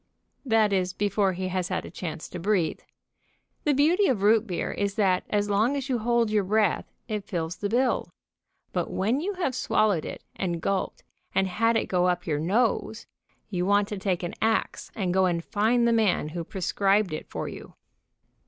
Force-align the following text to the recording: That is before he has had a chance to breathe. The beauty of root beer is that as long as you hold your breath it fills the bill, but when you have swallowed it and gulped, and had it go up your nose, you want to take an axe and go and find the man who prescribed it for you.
That 0.43 0.73
is 0.73 0.93
before 0.93 1.33
he 1.33 1.49
has 1.49 1.67
had 1.67 1.85
a 1.85 1.91
chance 1.91 2.27
to 2.29 2.39
breathe. 2.39 2.79
The 3.65 3.75
beauty 3.75 4.07
of 4.07 4.23
root 4.23 4.47
beer 4.47 4.71
is 4.71 4.95
that 4.95 5.25
as 5.29 5.47
long 5.47 5.75
as 5.77 5.89
you 5.89 5.99
hold 5.99 6.31
your 6.31 6.43
breath 6.43 6.91
it 7.07 7.23
fills 7.27 7.57
the 7.57 7.69
bill, 7.69 8.11
but 8.73 8.89
when 8.89 9.19
you 9.21 9.33
have 9.33 9.53
swallowed 9.53 10.03
it 10.03 10.23
and 10.35 10.59
gulped, 10.59 11.03
and 11.35 11.45
had 11.47 11.77
it 11.77 11.85
go 11.85 12.07
up 12.07 12.25
your 12.25 12.39
nose, 12.39 13.05
you 13.51 13.63
want 13.63 13.87
to 13.89 13.97
take 13.99 14.23
an 14.23 14.33
axe 14.41 14.89
and 14.95 15.13
go 15.13 15.27
and 15.27 15.43
find 15.45 15.87
the 15.87 15.93
man 15.93 16.29
who 16.29 16.43
prescribed 16.43 17.13
it 17.13 17.29
for 17.29 17.47
you. 17.47 17.75